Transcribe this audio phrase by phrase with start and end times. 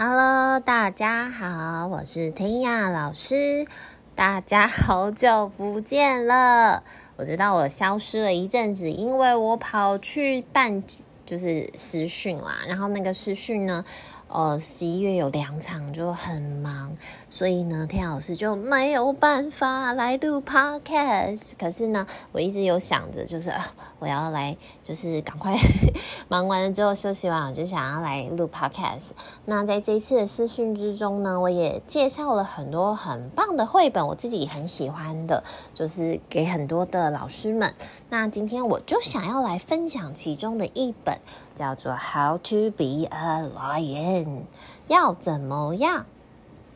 [0.00, 3.66] Hello，大家好，我是天雅老师。
[4.14, 6.84] 大家好久不见了，
[7.16, 10.84] 我知道我消失了一阵子，因为我跑去办
[11.26, 13.84] 就是视讯啦，然后那个视讯呢。
[14.28, 16.94] 呃，十一月有两场就很忙，
[17.30, 21.52] 所以呢，天老师就没有办法来录 podcast。
[21.58, 23.50] 可是呢，我一直有想着，就是，
[23.98, 24.54] 我要来，
[24.84, 25.56] 就是赶快
[26.28, 29.08] 忙完了之后休息完，我就想要来录 podcast。
[29.46, 35.42] 那在这一次的视讯之中呢，我也介绍了很多很棒的绘本，我自己很喜欢的，
[35.72, 37.74] 就是给很多的老师们。
[38.10, 41.18] 那今天我就想要来分享其中的一本。
[41.58, 44.44] 叫做 How to be a lion，
[44.86, 46.06] 要怎么样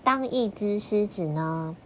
[0.03, 1.77] 当一只狮子呢？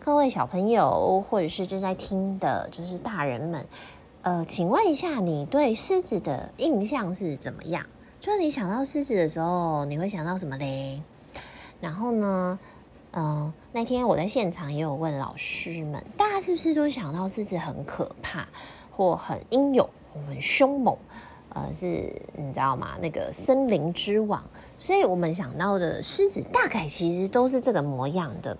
[0.00, 3.64] 各位小朋友，或者是正在听的，就是大人们，
[4.22, 7.86] 呃，请问一下，你对狮子的印象是怎么样？
[8.18, 11.00] 就是你想到狮子的时候，你会想到什么嘞？
[11.80, 12.58] 然后呢，
[13.12, 18.48] 嗯、呃，那天我在现场也有问老师们，大家是不是都想到狮子很可怕，
[18.90, 19.88] 或很英勇，
[20.26, 20.98] 很凶猛？
[21.54, 21.86] 呃，是
[22.34, 22.92] 你知道吗？
[23.00, 24.42] 那个森林之王，
[24.78, 28.56] 所以我们想到的狮子大概其实都是这个模样的。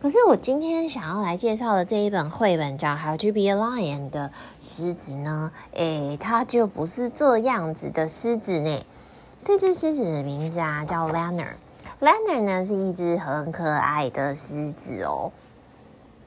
[0.00, 8.84] 可是我今天想要来介绍的这一本绘本叫《How to Be a Lion》的狮子呢，诶，它就不是这样子的狮子呢。
[9.44, 11.54] 这只狮子的名字啊叫 Leonard。
[12.00, 15.30] Leonard 呢是一只很可爱的狮子哦，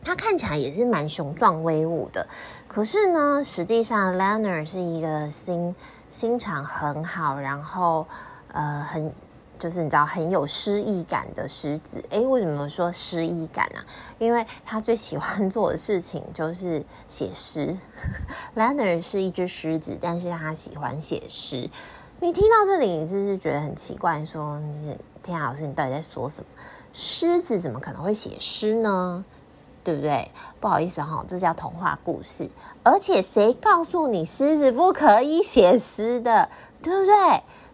[0.02, 2.26] 它看起来也是蛮雄壮威武的。
[2.70, 5.76] 可是呢，实际上 Leonard 是一个心。
[6.16, 8.08] 心肠很好，然后
[8.54, 9.14] 呃，很
[9.60, 12.02] 就是你知道很有诗意感的狮子。
[12.10, 13.84] 诶，为什么说诗意感啊？
[14.18, 17.78] 因为他最喜欢做的事情就是写诗。
[18.56, 21.70] Leonard 是一只狮子，但是他喜欢写诗。
[22.22, 24.24] 你听到这里，你是不是觉得很奇怪？
[24.24, 24.58] 说，
[25.22, 26.48] 天雅老师，你到底在说什么？
[26.94, 29.26] 狮子怎么可能会写诗呢？
[29.86, 30.32] 对不对？
[30.60, 32.50] 不好意思哈，这叫童话故事。
[32.84, 36.50] 而且谁告诉你狮子不可以写诗的？
[36.82, 37.14] 对不对？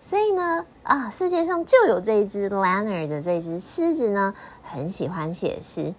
[0.01, 5.93] 所以呢，啊，世界上就有这一只 l a n e r 的这只狮子呢，很喜欢写诗。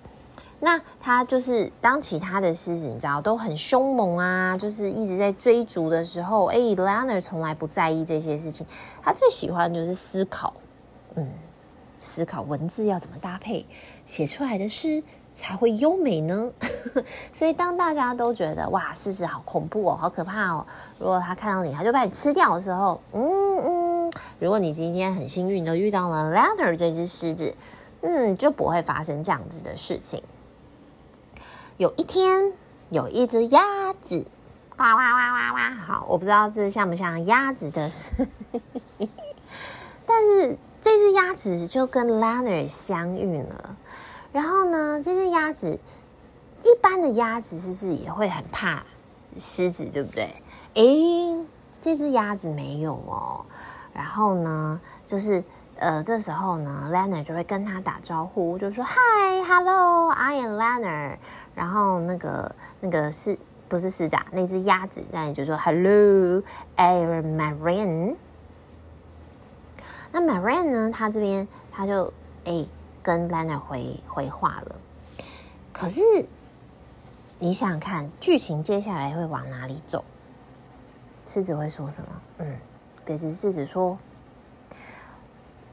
[0.61, 8.67] 那他就是当其他的狮子，你知道都很凶猛啊，就是一直在追逐的时候，哎 l a n e r 从来不在意这些事情。
[9.03, 10.53] 他最喜欢就是思考，
[11.15, 11.29] 嗯，
[11.99, 13.67] 思考文字要怎么搭配，
[14.05, 15.03] 写出来的诗。
[15.35, 16.53] 才会优美呢，
[17.33, 20.67] 所以当大家都觉得哇，狮子好恐怖哦，好可怕哦，
[20.99, 23.23] 如果他看到你，他就把你吃掉的时候，嗯
[24.09, 27.55] 嗯，如果你今天很幸运的遇到了 Leonard 这只狮子，
[28.03, 30.23] 嗯，就不会发生这样子的事情。
[31.79, 32.53] 有一天，
[32.91, 34.25] 有一只鸭子，
[34.77, 37.91] 哇哇哇哇哇，好，我不知道这像不像鸭子的，
[40.07, 43.77] 但是这只鸭子就跟 Leonard 相遇了。
[44.33, 45.79] 然后呢，这只鸭子，
[46.65, 48.83] 一般的鸭子是不是也会很怕
[49.39, 50.43] 狮子，对不对？
[50.75, 51.45] 诶，
[51.83, 53.45] 这只鸭子没有哦。
[53.93, 55.45] 然后呢，就是
[55.77, 61.19] 呃，这时候呢，Lena 就会跟他打招呼，就说：“Hi，Hello，I am Lena。”
[61.55, 63.39] 然后那个那个是
[63.69, 64.17] 不是狮子？
[64.31, 68.17] 那只鸭子，Leonard 就说：“Hello，I am Marian。”
[70.11, 70.91] 那 Marin 呢？
[70.91, 72.13] 他这边他就
[72.45, 72.67] 诶。
[73.03, 74.77] 跟 Leonard 回回话了，
[75.73, 76.01] 可是
[77.39, 80.05] 你想想看，剧情接下来会往哪里走？
[81.27, 82.09] 狮子会说什么？
[82.39, 82.57] 嗯，
[83.05, 83.99] 对，是狮子说：“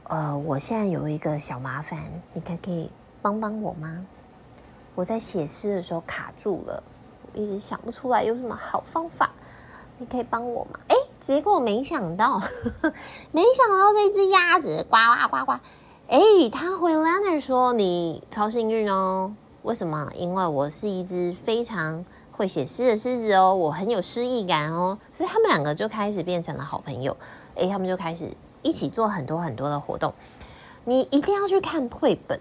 [0.04, 1.98] 呃，我现在有一个小麻烦，
[2.32, 2.90] 你可可以
[3.22, 4.04] 帮帮我吗？
[4.96, 6.82] 我在写诗的时候卡住了，
[7.32, 9.30] 我一直想不出来有什么好方法，
[9.98, 12.40] 你可以帮我吗？”哎，结果没想到，
[13.30, 14.96] 没想到这只鸭子呱
[15.28, 15.60] 呱呱呱。
[16.10, 16.18] 哎，
[16.50, 19.32] 他回 Leonard 说：“你超幸运哦，
[19.62, 20.10] 为什么？
[20.16, 27.16] 因为我是一只非常会写诗的狮子哦，我很有诗意感哦，所以他们两个就开始变成了好朋友。
[27.54, 28.28] 哎，他们就开始
[28.62, 30.12] 一起做很多很多的活动。
[30.84, 32.40] 你一定要去看绘本，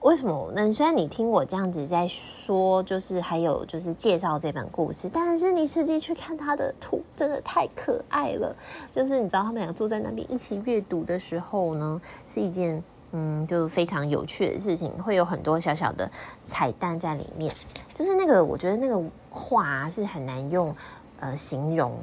[0.00, 0.50] 为什么？
[0.56, 8.56] 那虽然你听我这样子在说，就是还有就是介绍这本故事，但是你实际去看他的图，真的太可爱了。
[8.90, 12.82] 就是你知道，他们俩坐在那边一起阅读的时候呢，是一件。”
[13.18, 16.10] 嗯，就非常有趣的事情，会有很多小小的
[16.44, 17.54] 彩蛋在里面。
[17.94, 20.76] 就是那个，我觉得那个话是很难用
[21.18, 21.98] 呃形容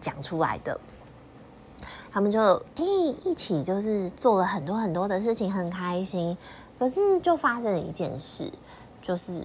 [0.00, 0.80] 讲出来的。
[2.12, 2.40] 他们就
[2.76, 2.84] 诶
[3.24, 6.38] 一起就是做了很多很多的事情，很开心。
[6.78, 8.48] 可是就发生了一件事，
[9.00, 9.44] 就是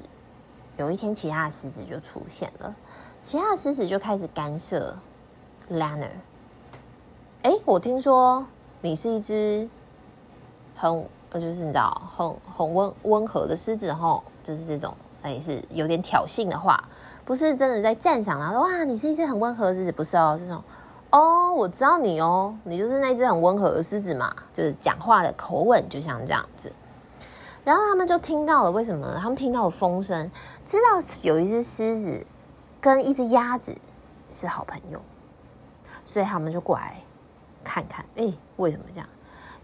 [0.77, 2.75] 有一天其他的狮子就出现了，
[3.23, 4.95] 其他的狮子就开始干涉
[5.71, 6.11] Leonard。
[7.41, 8.45] 诶，我听说
[8.81, 9.67] 你是一只。
[10.77, 16.81] 很呃，就是你知道，很很温温和的狮子吼，就是这种，哎，是有点挑衅的话，
[17.25, 20.63] 不是真的在赞赏他说哇，你是一只很温和的狮子，不是哦，这种
[21.09, 26.71] 哦，我知道你哦，你就是那只很温和的狮子嘛，就是讲话的口吻就像这样子。
[27.65, 29.17] 然后他们就听到了，为什么？
[29.19, 30.31] 他们听到了风声，
[30.65, 32.25] 知道有一只狮子
[32.79, 33.75] 跟一只鸭子
[34.31, 35.01] 是好朋友，
[36.05, 37.01] 所以他们就过来
[37.65, 39.09] 看看，哎，为什么这样？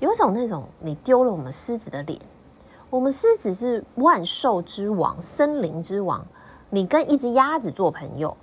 [0.03, 2.19] 有种那种你丢了我们狮子的脸，
[2.89, 6.25] 我们狮子是万兽之王、森林之王，
[6.69, 8.35] 你跟一只鸭子做朋友，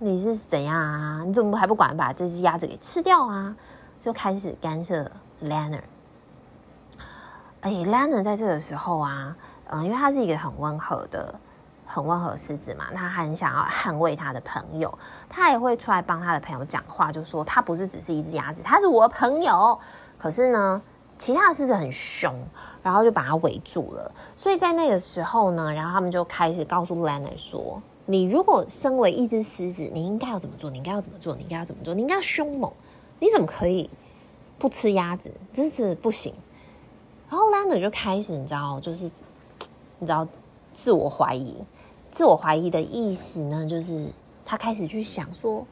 [0.00, 1.22] 你是怎样啊？
[1.24, 3.54] 你怎么还不管把这只鸭子给吃掉啊？
[4.00, 5.08] 就开始干涉
[5.40, 5.84] Leonard。
[7.60, 9.36] 哎，Leonard 在这个时候啊，
[9.68, 11.32] 嗯，因为他是一个很温和的、
[11.86, 14.92] 很温和狮子嘛，他很想要捍卫他的朋友，
[15.28, 19.78] 他也会出来帮他的朋友讲话，就说他不是只是一只鸭子，他是我的朋友。
[20.18, 20.82] 可是呢，
[21.16, 22.34] 其他的狮子很凶，
[22.82, 24.12] 然后就把他围住了。
[24.36, 30.68] 所以在那个时候呢，然后他们就开始告诉 Leonard 说：“你如果身为一只狮子，你应该要怎么做？
[30.70, 31.34] 你应该要怎么做？
[31.36, 31.94] 你应该要怎么做？
[31.94, 32.70] 你应该要凶猛。
[33.20, 33.88] 你怎么可以
[34.58, 35.32] 不吃鸭子？
[35.52, 36.34] 真是不行。”
[37.30, 39.04] 然后 Leonard 就开始，你知道，就是
[39.98, 40.26] 你知道，
[40.72, 41.56] 自我怀疑。
[42.10, 44.08] 自我怀疑的意思呢，就是
[44.44, 45.66] 他开始去想说：“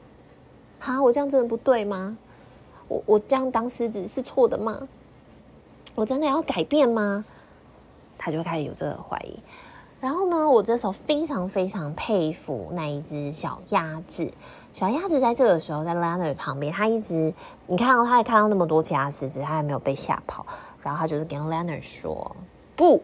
[0.79, 2.17] 哈，我这样真的不对吗？
[2.87, 4.87] 我我这样当狮子是错的吗？
[5.95, 7.25] 我真的要改变吗？”
[8.17, 9.39] 他就开始有这个怀疑。
[9.99, 14.33] 然后呢，我这时候非常非常佩服那一只小鸭子。
[14.73, 17.33] 小鸭子在这个时候在 Leonard 旁边，他一直
[17.67, 20.45] 你看到，他也看到那么多其他狮子，他还没有被吓跑。
[20.81, 22.35] 然后他就是跟 Leonard 说
[22.75, 23.01] ：“不，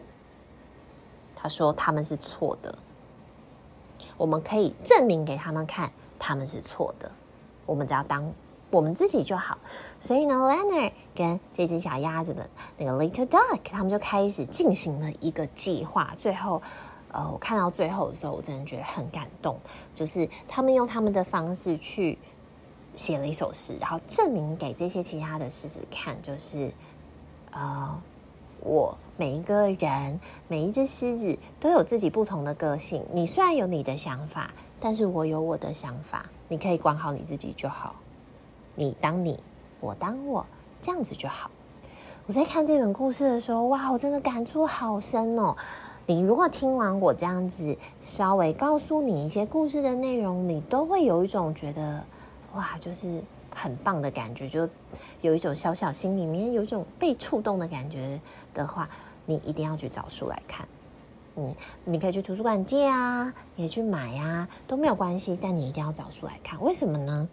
[1.34, 2.76] 他说他们是错的。
[4.18, 7.10] 我们可以证明给他们看，他们是错的。
[7.64, 8.30] 我们只要当
[8.70, 9.58] 我们自己就好。
[9.98, 16.14] 所以呢，Leonard 跟这只小鸭子的那个 Little Duck，他们就开始进行了一个计划。
[16.16, 16.62] 最后，
[17.12, 19.58] 呃，我看到最后的时候，我真的觉得很感动。
[19.94, 22.18] 就是他们用他们的方式去
[22.96, 26.72] 写了一首诗，然后证明给这些其他的狮子看，就是。”
[27.52, 28.00] 呃，
[28.60, 33.04] 我每一个人，每一只狮子都有自己不同的个性。
[33.12, 36.26] 你虽然有你的想法，但是我有我的想法。
[36.46, 37.96] 你可以管好你自己就好。
[38.74, 39.38] 你当你，
[39.80, 40.46] 我当我，
[40.80, 41.50] 这样子就好。
[42.26, 45.56] 我在看这本故事的时候，哇，我真的感触好深哦。
[46.06, 52.04] 你如果听完我这样子，稍微告诉你一些故事的内容，你都会有一种觉得，
[52.54, 53.22] 哇，就是。
[53.52, 54.68] 很棒的感觉，就
[55.22, 58.20] 有一种小小心里面有一种被触动的感觉
[58.54, 58.88] 的话，
[59.26, 60.68] 你一定要去找书来看。
[61.34, 61.52] 嗯，
[61.84, 65.36] 你可以去图书馆借啊，也去买啊，都没有关系。
[65.42, 67.28] 但你一定要找书来看，为什么呢？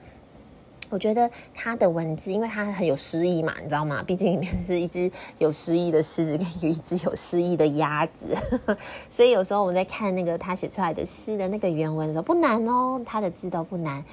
[0.89, 4.03] 我觉得它的文字，因为它很有诗意嘛，你知道吗？
[4.05, 8.37] 毕竟里面是一只有诗意的狮子跟有一只有诗意的鸭子，
[9.09, 14.03] 所以有时候我们在看那个他写出来的诗的那个原文的时候，不难哦，他的字都不难。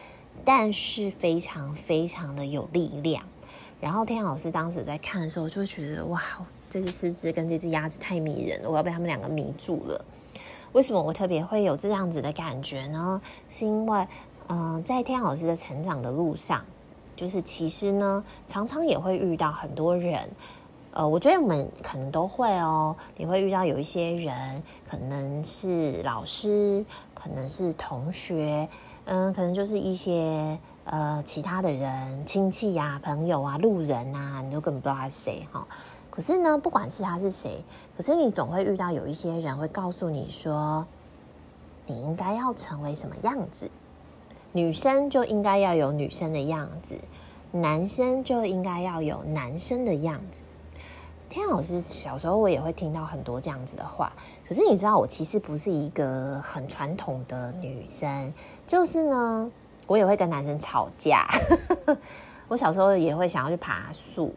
[0.45, 3.23] 但是非常非常的有力量。
[3.81, 6.21] 然后天老师当时在看的时候，就会觉得哇，
[6.69, 10.05] 这只狮子跟这只鸭子太迷人了，我要被他们两个迷住了。
[10.73, 13.23] 为什么我特别会有这样子的感觉呢？
[13.49, 14.07] 是因为，
[14.49, 16.65] 嗯、在天老师的成长的路上，
[17.17, 20.29] 就是其实呢，常常也会遇到很多人。
[20.93, 28.69] 呃，我觉得我们可能都会哦，你会遇到有一些人，可能是老师，可能是同学，
[29.07, 35.67] 嗯，可能就是一些呃其他的人，亲戚呀、朋友啊、路人啊，你都根本不知道他是谁哈。
[36.11, 37.65] 可是呢，不管是他是谁，
[37.97, 40.87] 可是你总会遇到有一些人会告诉你说，
[41.87, 43.69] 你应该要成为什么样子，
[44.57, 46.95] 女生就应该要有女生的样子，
[47.51, 50.43] 男生就应该要有男生的样子。
[51.29, 54.13] 天老师小时候我也会听到很多这样子的话，
[54.47, 58.33] 可是你知道我其实不是一个很传统的女生，
[58.65, 59.51] 就是呢，
[59.89, 61.27] 我也会跟男生吵架。
[62.47, 64.33] 我小时候也会想要去爬树，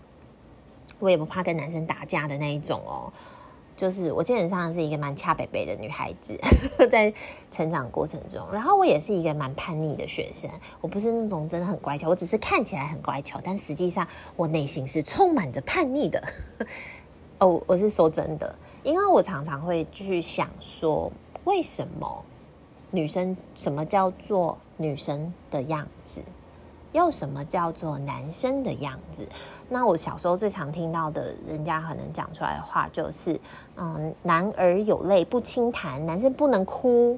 [0.97, 3.13] 我也不怕跟男生打架的那一种哦。
[3.77, 6.35] 就是我基本上是一个蛮恰北北的女孩子，
[6.91, 7.13] 在
[7.51, 10.49] 成长过程中，然后我也是一个蛮叛逆的学生。
[10.81, 14.05] 我不是那种真的很乖巧，我只是看起来很乖巧，但实际上
[14.35, 16.21] 我内心是充满着叛逆的。
[17.39, 21.11] 哦，我是说真的，因为我常常会去想说，
[21.43, 22.25] 为什么
[22.89, 26.23] 女生，什么叫做女生的样子？
[26.97, 29.27] 有什么叫做男生的样子？
[29.69, 33.39] 那我小时候最常听到的人家可能讲出来的话就是，
[33.75, 37.17] 嗯，男儿有泪不轻弹，男生不能哭，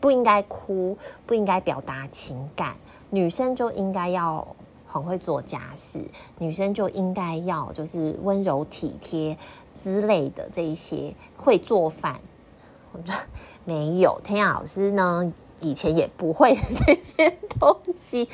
[0.00, 0.96] 不应该哭，
[1.26, 2.76] 不应该表达情感，
[3.10, 4.46] 女生就应该要
[4.86, 6.00] 很会做家事，
[6.38, 9.36] 女生就应该要就是温柔体贴
[9.74, 12.20] 之类的这一些，会做饭。
[12.92, 13.18] 我觉得
[13.64, 16.54] 没有，天雅老师呢，以前也不会
[16.86, 18.28] 这些东西。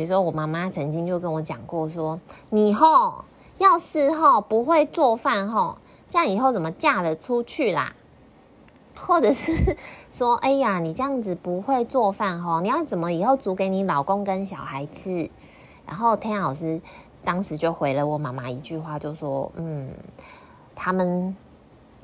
[0.00, 3.26] 比如说，我妈妈曾经就跟我讲过说，说你吼
[3.58, 5.76] 要是吼不会做饭吼，
[6.08, 7.92] 这样以后怎么嫁得出去啦？
[8.96, 9.76] 或者是
[10.10, 15.28] 说，哎呀，你这样子不会做饭吼，你要怎么以后煮给你老公跟小孩吃？
[15.86, 16.80] 然后天老师
[17.22, 19.90] 当时就回了我妈妈一句话，就说，嗯，
[20.74, 21.36] 他们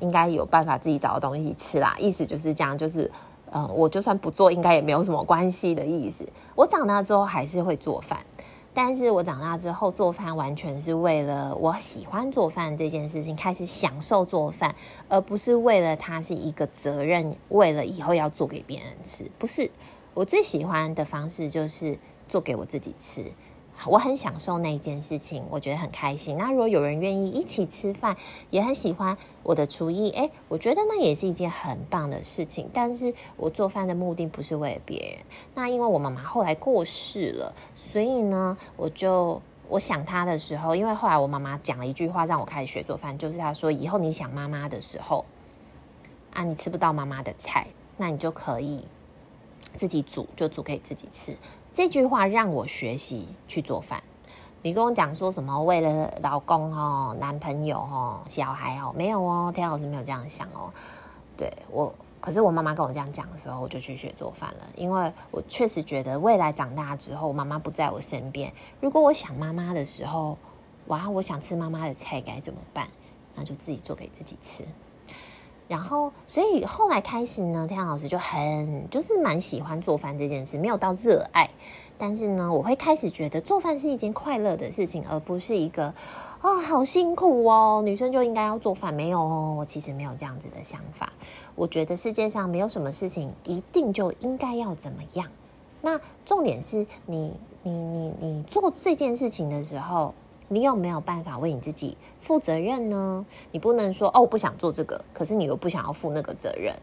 [0.01, 3.11] 应该有办法自己找到东西吃啦，意思就是这样，就是。
[3.57, 6.29] 嗯，我就算不做，应该也没有什么关系的意思。
[6.55, 8.21] 我长大之后还是会做饭，
[8.75, 14.75] 但是我长大之后做饭完全是为了我喜欢做饭这件事情，开始享受做饭，
[15.09, 19.31] 而不是为了它是一个责任，为了以后要做给别人吃。
[19.39, 19.71] 不是，
[20.13, 21.99] 我最喜欢的方式就是
[22.29, 23.25] 做给我自己吃。
[23.85, 26.37] 我很享受那一件事情，我觉得很开心。
[26.39, 28.17] 那如果有人愿意一起吃饭，
[28.51, 32.69] 也很喜欢我的厨艺，诶，我觉得那也是一件很棒的事情。
[32.73, 35.25] 但是我做饭的目的不是为了别人。
[35.55, 45.25] 那因为我妈妈后来过世了，所以呢，我就我想她的时候，因为后来我妈妈讲了一句话，让我开始学做饭，就是她说：以后你想妈妈的时候，
[46.33, 48.83] 啊，你吃不到妈妈的菜，那你就可以
[49.75, 51.37] 自己煮，就煮给自己吃。
[51.77, 54.03] 这句话让我学习去做饭。
[54.63, 60.73] 你跟我讲说什么为了老公哦、男朋友哦、小孩哦，没有哦，田老师没有这样想哦。
[61.37, 70.39] 对我，可是我妈妈跟我这样讲的时候，我就去学做饭了，因为我确实觉得未来长大之后，妈妈不在我身边，如果我想妈妈的时候，
[70.87, 72.89] 哇，我想吃妈妈的菜该怎么办？
[73.35, 74.65] 那就自己做给自己吃。
[75.69, 81.51] 然后，所以后来开始呢，弹雅老师就很就是蛮喜欢做饭这件事，没有到热爱，
[81.99, 85.95] 但是呢，我会开始觉得做饭是一件快乐的事情，而不是一个啊、
[86.43, 88.95] 哦、好辛苦哦，女生就应该要做饭。
[88.95, 91.13] 没有哦，我其实没有这样子的想法。
[91.57, 95.29] 我觉得世界上没有什么事情一定就应该要怎么样。
[95.83, 97.33] 那重点是你
[97.65, 100.15] 你你你做这件事情的时候。
[100.49, 103.27] 你有没有办法为你自己负责任呢？
[103.51, 106.75] 你不能说哦，我不想做这个，可是你又不想要负那个责任。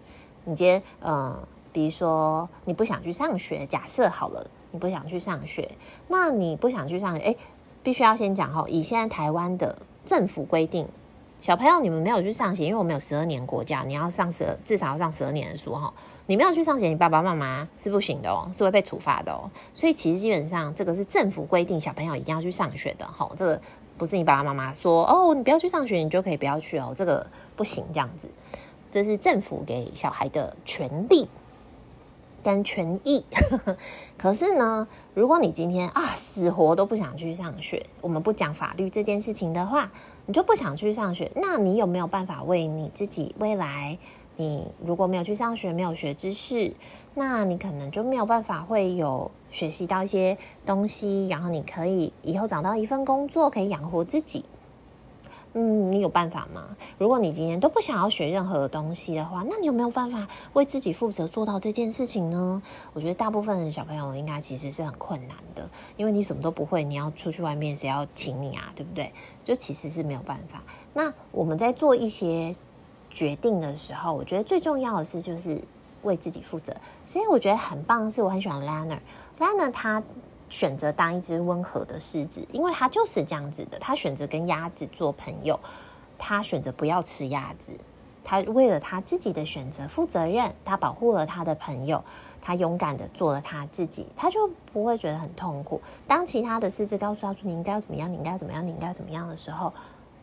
[0.45, 5.71] 你今天，呃，比如说你不想去上学，假设好了，你不想去上学，
[6.07, 7.35] 那你不想去上学，哎，
[7.81, 10.87] 必须要先讲哦，以现在台湾的政府规定。
[11.43, 15.93] 小朋友，你们没有去上学，因为我们有十二年国教，你要上十至少要上十二年的书哈。
[16.25, 19.51] 你没有去上学，你爸爸妈妈是不行的哦，是会被处罚的哦。
[19.73, 23.29] 所以其实基本上这个是政府规定，小朋友一定要去上学的哈。
[23.35, 23.61] 这个
[23.97, 28.29] 不是你爸爸妈妈说哦，你不要去上学，你就可以不要去哦，这个不行，这样子，
[28.89, 31.27] 这是政府给小孩的权利。
[32.43, 33.23] 跟权益，
[34.17, 39.91] 可是呢，如果你今天啊死活都不想去上学，我们不讲法律这件事情的话，
[40.25, 43.97] 你就不想去上学，那你有没有办法为你自己未来？
[44.35, 46.73] 你如果没有去上学，没有学知识，
[47.13, 50.35] 那你可能就没有办法会有学习到一些
[50.65, 54.43] 东西，然后你可以以后找到一份工作，可以养活自己。
[55.55, 56.75] 嗯，你有办法吗？
[56.97, 62.61] 如果你今天都不想要学任何的东西的话，那你有没有办法为自己负责做到这件事情呢？
[62.93, 68.73] 我觉得大部分的小朋友应该其实是很困难的，因为你什么都不会，你要出去外面，谁要请你啊？
[68.75, 69.13] 对不对？
[69.43, 70.63] 就其实是没有办法。
[70.91, 72.55] 那我们在做一些
[73.11, 75.61] 决定的时候，我觉得最重要的是就是
[76.01, 76.73] 为自己负责。
[77.05, 80.01] 所以我觉得很棒的是，我很喜欢 Leonard，Leonard 他。
[80.53, 83.79] 选择当一只温和的狮子，因为他就是这样子的。
[83.79, 85.59] 他选择跟鸭子做朋友，
[86.15, 87.75] 他选择不要吃鸭子。
[88.23, 92.01] 他为了他自己的选择负责任，他保护了他的朋友，
[92.39, 95.81] 他勇敢的做了他自己，他就不会觉得很痛苦。
[96.07, 98.13] 当其他的狮子告诉他说：“你应该要怎么样？
[98.13, 98.65] 你应该要怎么样？
[98.65, 99.73] 你应该要怎么样的时候，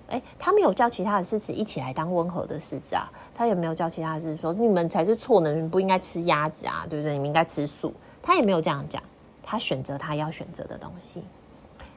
[0.06, 3.10] 诶，他没有叫其他的狮子一起来当温和的狮子啊。
[3.34, 7.14] 他也没有叫其他的狮子说：你们才是错的，你们不应该吃鸭子啊，对不对？
[7.14, 7.92] 你们应该吃素。
[8.22, 9.02] 他也没有这样讲。
[9.42, 11.23] 他选择他要选择的东西，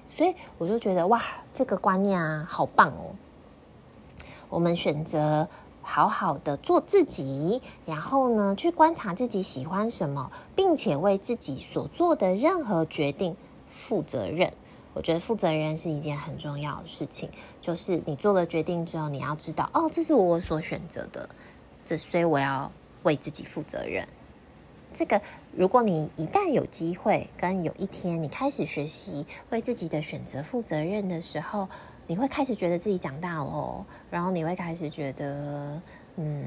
[0.10, 1.22] 所以我就觉得哇，
[1.54, 3.16] 这个观念啊，好棒哦！
[4.50, 5.48] 我们选择
[5.82, 13.36] 好好的做自己，然后呢，去观察自己喜欢什么，并且为自己所做的任何决定
[13.70, 14.54] 负责任。
[14.94, 17.28] 我觉得负责任是一件很重要的事情，
[17.60, 21.28] 就是你做了决定之后，你要知道，哦，这是我所选择的，
[21.84, 22.72] 这所以我要
[23.02, 24.08] 为自己负责任。
[24.94, 25.22] 这个，
[25.56, 31.68] 如果你一旦有机会，跟有一天你开始学习为自己的选择负责任的时候，
[32.08, 35.82] 你会开始觉得自己长大了哦，然后你会开始觉得，
[36.18, 36.46] 嗯，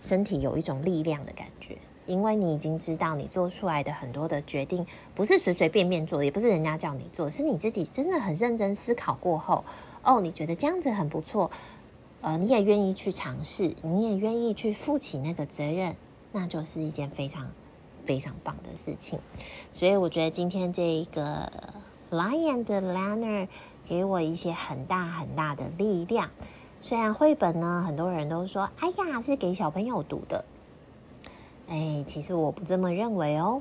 [0.00, 1.78] 身体有一种力量的感觉。
[2.06, 9.64] 因为你已经知道你做出来的很多的决定不是随随便便做的，也不是人家叫你做，是你自己真的很认真思考过后，
[10.04, 11.50] 哦，你觉得这样子很不错，
[12.20, 15.96] 呃，你也愿意去尝试，你也愿意去负起那个责任，
[16.30, 17.50] 那就是一件非常
[18.06, 19.18] 非常棒的事情。
[19.72, 21.52] 所以我觉得今天这一个
[22.10, 23.48] Lion 的 Lanner
[23.84, 26.30] 给我一些很大很大的力量。
[26.80, 30.44] 虽然绘本呢，很多人都说，哎呀，是给小朋友读的。
[31.68, 33.60] 哎，其实我不这么认为哦。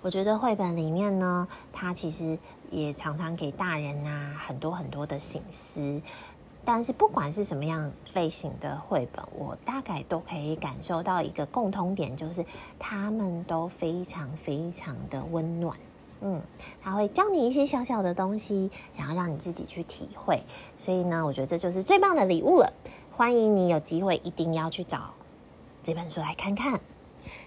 [0.00, 2.38] 我觉得绘本里面呢，它其实
[2.70, 6.00] 也常常给大人啊很多很多的省思。
[6.64, 12.44] 但是不管是什么样类型的绘本，我大概都可以感受到一个共通点，就是
[12.78, 15.76] 他们都非常非常的温暖。
[16.20, 16.40] 嗯，
[16.82, 20.42] 他会教你一些小小的东西，然后让你自己去体会。
[20.78, 22.72] 所以呢，我觉得这就是最棒的礼物了。
[23.12, 25.12] 欢迎你有机会一定要去找
[25.82, 26.80] 这本书来看看。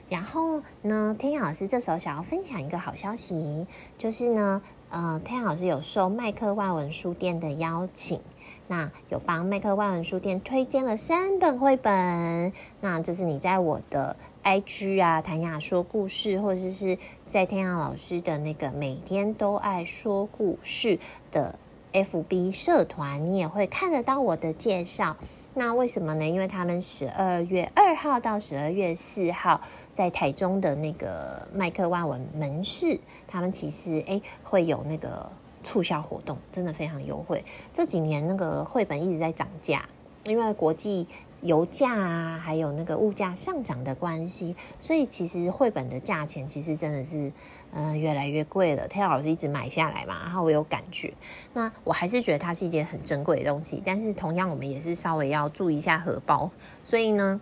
[0.10, 3.68] 然后呢，天阳老师这时候想要分享一个好消息，
[3.98, 8.22] 就是呢，呃，天阳老师有受麦克外文书店的邀请，
[8.68, 12.54] 那有帮麦克外文书店推荐了三本绘本。
[12.80, 21.00] 那就是你在我的 IG 啊，弹雅说故事，或者是在天阳老师的那个每天都爱说故事
[21.32, 21.60] 的
[21.92, 25.18] FB 社团，你也会看得到我的介绍。
[25.60, 26.24] 那为什么呢？
[26.24, 29.60] 因为他们十二月二号到十二月四号
[29.92, 35.28] 在台中的那个麦克万文门市，他们其实诶会有那个
[35.64, 37.44] 促销活动，真的非常优惠。
[37.74, 39.84] 这几年那个绘本一直在涨价，
[40.26, 41.08] 因为国际。
[41.42, 47.32] 油价啊，还有那个物价上涨的关系，所以其实绘本的价钱其实真的是，
[47.72, 48.88] 嗯、呃，越来越贵了。
[48.88, 51.14] 天老师一直买下来嘛，然后我有感觉，
[51.54, 53.82] 那我还是觉得它是一件很珍贵的东西。
[53.86, 56.50] 但是同样，我们也是稍微要注意一下荷包。
[56.84, 57.40] 所以呢，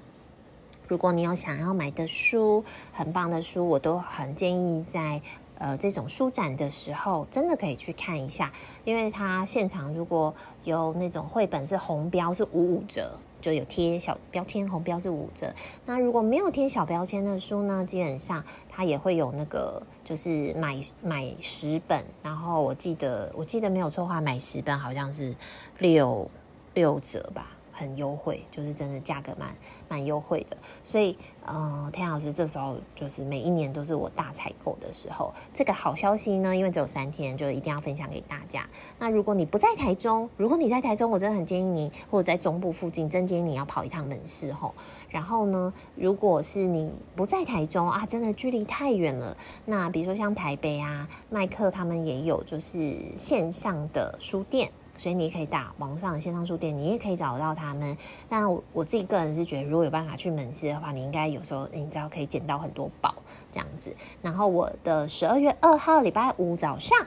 [0.89, 5.21] 如果你有想要买的书，很棒的书，我都很建议在
[5.57, 8.51] 呃这种书展的时候，真的可以去看一下，
[8.83, 10.35] 因为它现场如果
[10.65, 13.17] 有那种绘本是红标是五五折。
[13.41, 15.53] 就有贴小标签，红标是五折。
[15.85, 25.35] 那如果没有贴小标签的书呢，基本上它也会有那个，就是买买十本，然后我记得我记得没有错话，买十本好像是
[25.79, 26.29] 六
[26.73, 27.54] 六折吧。
[27.75, 29.53] 很优惠，就是真的价格蛮
[29.89, 35.33] 蛮优惠的，所以，呃，天老师这时候就是每一年都是我大采购的时候。
[35.53, 38.65] 这个好消息呢，因为只有三天，就一定要分享给大家。
[38.97, 44.73] 那如果你不在台中，如果你在台中，我真的很建议你，或者在中部附近，真建议你要跑一趟门市吼。
[45.09, 49.35] 然后呢，如果是你不在台中啊，真的距离太远了，
[49.65, 54.71] 那比如说像台北啊，麦克他们也有就是线上的书店。
[54.97, 57.97] 所以你可以打网上的线上书店，你也可以找到他们。
[58.27, 63.15] 但我我自己个人是觉得，如果有办法去门市的话，你应该有时候你知道可以捡到很多宝
[63.51, 63.95] 这样子。
[64.21, 66.97] 然后我的十二月二号礼拜五早上。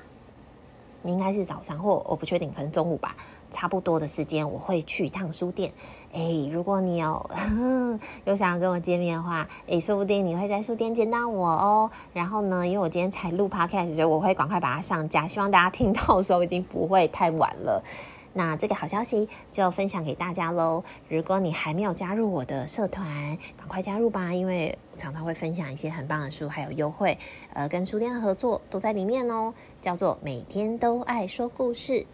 [1.00, 3.14] 你应该是早上，或我不确定，可能中午吧，
[3.50, 5.72] 差不多的时间我会去一趟书店。
[6.12, 11.90] 诶，如果你有呵 呵有想要跟我见面的话，诶，说不定你会在书店见到我哦。
[12.12, 17.82] 然后呢，因为我今天才录 podcast，所以我会赶快把它上架，希望大家听到的时候已经不会太晚了。
[18.34, 20.84] 那这个好消息就分享给大家喽！
[21.08, 23.06] 如果你还没有加入我的社团，
[23.56, 27.18] 赶快加入吧，因为我常常会分享一些很棒的书，还有优惠，
[27.54, 32.06] 呃，跟书店的合作都在里面哦，叫做每天都爱说故事。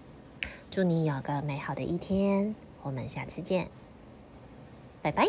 [0.75, 3.69] 祝你有个美好的一天，我们下次见，
[5.03, 5.25] 拜拜。